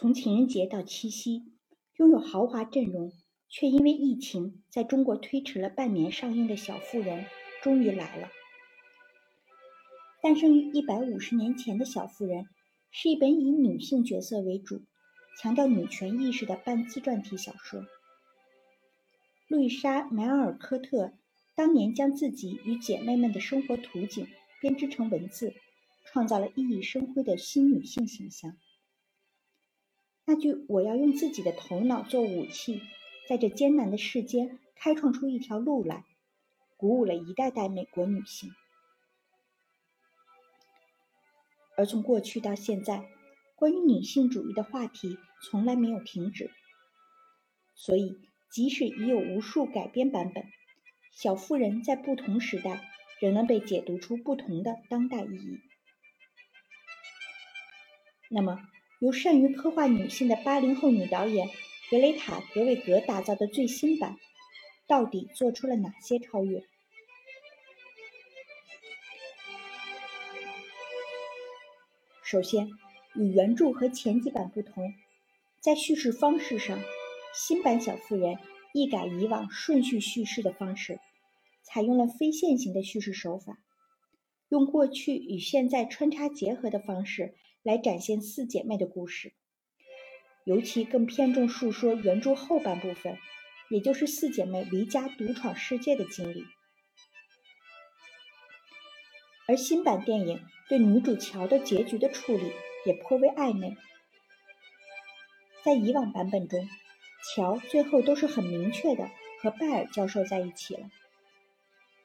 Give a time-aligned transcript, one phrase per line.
[0.00, 1.42] 从情人节到七夕，
[1.96, 3.10] 拥有豪华阵容
[3.48, 7.24] 却因为疫情在中国推迟了半年上映的《小妇人》
[7.64, 8.28] 终于来了。
[10.22, 12.46] 诞生于一百五十年前的小妇人，
[12.92, 14.82] 是一本以女性角色为主、
[15.42, 17.84] 强调女权意识的半自传体小说。
[19.48, 21.14] 路易莎·梅尔科特
[21.56, 24.28] 当年将自己与姐妹们的生活图景
[24.60, 25.54] 编织成文字，
[26.04, 28.56] 创造了熠熠生辉的新女性形象。
[30.28, 32.82] 那句“我要用自己的头脑做武器，
[33.26, 36.04] 在这艰难的世间开创出一条路来”，
[36.76, 38.50] 鼓舞了一代代美国女性。
[41.78, 43.08] 而从过去到现在，
[43.56, 46.50] 关于女性主义的话题从来没有停止。
[47.74, 48.18] 所以，
[48.50, 50.44] 即使已有无数改编版本，
[51.10, 52.86] 《小妇人》在不同时代
[53.18, 55.60] 仍能被解读出不同的当代意义。
[58.28, 58.60] 那么，
[59.00, 61.48] 由善于刻画女性的八零后女导演
[61.88, 64.16] 格雷塔·格韦格打造的最新版，
[64.88, 66.64] 到底做出了哪些超越？
[72.24, 72.70] 首先，
[73.14, 74.92] 与原著和前几版不同，
[75.60, 76.80] 在叙事方式上，
[77.32, 78.34] 新版《小妇人》
[78.74, 80.98] 一改以往顺序叙事的方式，
[81.62, 83.60] 采用了非线性的叙事手法，
[84.48, 89.32] 用过去与现在穿插结合的方式来展现四姐妹的故事，
[90.44, 93.18] 尤其更偏重述说原著后半部分，
[93.70, 96.44] 也就是四姐妹离家独闯世界的经历。
[99.46, 102.52] 而新版电影对女主乔的结局的处理
[102.86, 103.76] 也颇为暧昧。
[105.64, 106.68] 在以往版本中，
[107.34, 109.10] 乔最后都是很明确的
[109.42, 110.90] 和拜尔教授在一起了，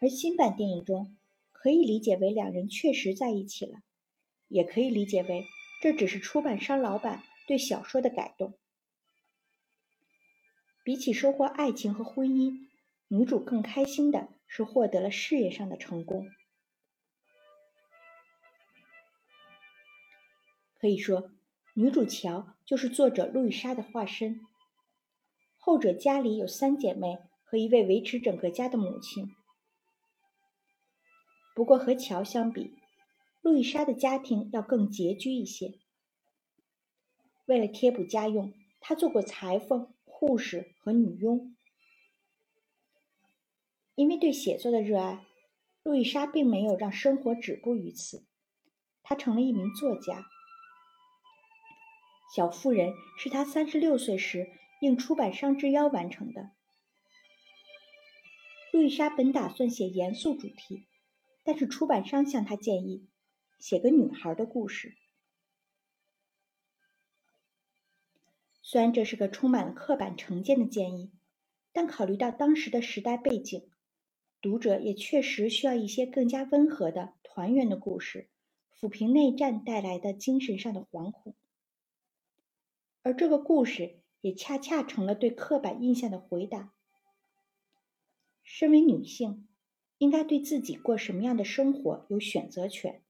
[0.00, 1.16] 而新版电影中
[1.52, 3.80] 可以理解为两人确实在一起了，
[4.48, 5.46] 也可以理解为
[5.82, 8.54] 这只是出版商老板对小说的改动。
[10.84, 12.68] 比起收获爱情和婚姻，
[13.08, 16.28] 女主更开心的是获得了事业上的成功。
[20.78, 21.32] 可以说，
[21.74, 24.40] 女主乔就是作者路易莎的化身。
[25.56, 29.34] 后者家里有三姐妹和一位维持整个家的母亲。
[31.56, 32.78] 不过和乔相比，
[33.46, 35.78] 路易莎的家庭要更拮据一些。
[37.44, 41.54] 为了贴补家用，她做过裁缝、护士和女佣。
[43.94, 45.24] 因为对写作的热爱，
[45.84, 48.26] 路易莎并没有让生活止步于此，
[49.04, 50.26] 她成了一名作家。
[52.34, 56.50] 小妇人是她三十六岁时应出版商之邀完成的。
[58.72, 60.88] 路易莎本打算写严肃主题，
[61.44, 63.06] 但是出版商向她建议
[63.58, 64.96] 写个女孩的故事。
[68.62, 71.12] 虽然这是个充满了刻板成见的建议，
[71.72, 73.70] 但考虑到当时的时代背景，
[74.40, 78.28] 读者也确实需要一些更加温和的团圆的故事，
[78.76, 81.36] 抚平内战带来的精神上的惶恐。
[83.02, 86.74] 而这个故事也恰恰成了对刻板印象的回答。
[88.42, 89.46] 身为女性，
[89.98, 93.00] 应该对自己过什么样的生活有选择权。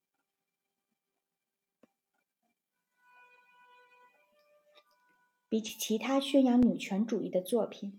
[5.49, 7.91] 比起其他宣扬女权主义的作品，《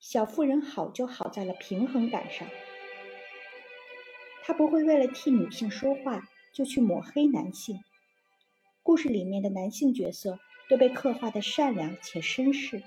[0.00, 2.48] 小妇人》好就好在了平衡感上。
[4.42, 7.80] 他不会为了替女性说话就去抹黑男性。
[8.82, 10.38] 故事里面的男性角色。
[10.68, 12.82] 都被刻画的善良且绅士，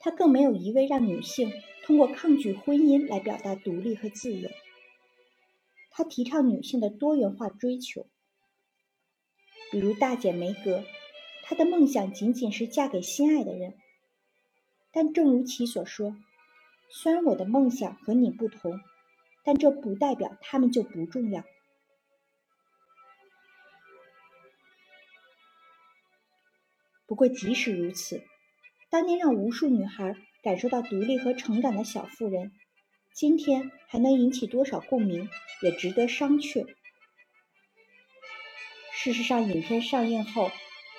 [0.00, 1.52] 他更没有一味让女性
[1.84, 4.48] 通过抗拒婚姻来表达独立和自由。
[5.90, 8.06] 他提倡女性的多元化追求，
[9.70, 10.84] 比如大姐梅格，
[11.42, 13.74] 她的梦想仅仅是嫁给心爱的人。
[14.92, 16.16] 但正如其所说，
[16.88, 18.80] 虽然我的梦想和你不同，
[19.44, 21.44] 但这不代表他们就不重要。
[27.06, 28.24] 不过，即使如此，
[28.90, 32.52] 当年让无数女孩感受到独立和成长的小妇人，
[33.12, 35.28] 今天还能引起多少共鸣，
[35.62, 36.66] 也值得商榷。
[39.06, 40.50] 事实上，影片上映后，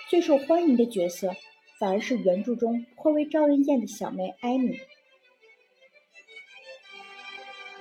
[0.10, 1.36] 最受欢迎的角色
[1.78, 4.80] 反而是原著中颇为招人厌的小妹艾米。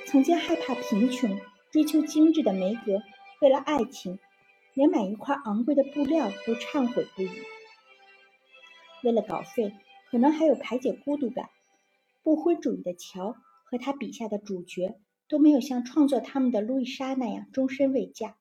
[0.04, 1.38] 曾经害怕贫穷、
[1.70, 3.00] 追求精致的梅格，
[3.40, 4.18] 为了爱情，
[4.74, 7.30] 连买一块昂贵的布料都忏悔不已。
[9.04, 9.74] 为了稿费，
[10.10, 11.50] 可能还有排解孤独感。
[12.24, 14.96] 不婚主义的乔和他笔下的主角
[15.28, 18.36] 都没有像创作他们的路易莎那样终身未嫁。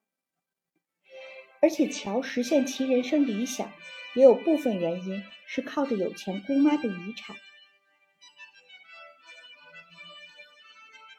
[1.60, 3.72] 而且乔实现其人生理想，
[4.14, 7.36] 也有部分原因是靠着有钱姑妈的遗产。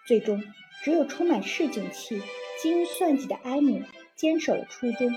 [0.06, 0.42] 最终，
[0.84, 2.22] 只有充满市井气、
[2.62, 3.84] 精于算计的艾米
[4.16, 5.14] 坚守了初衷，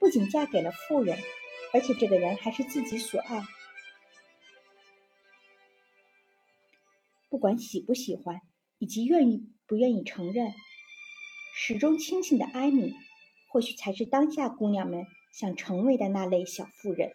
[0.00, 1.16] 不仅嫁给了富人，
[1.72, 3.44] 而且这个人还是自己所爱。
[7.28, 8.40] 不管喜不喜欢，
[8.78, 10.52] 以及愿意不愿意承认，
[11.54, 12.94] 始终清醒的艾米，
[13.54, 17.12] 或许才是当下姑娘们想成为的那类小妇人。